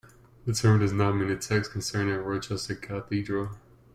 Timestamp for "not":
0.93-1.11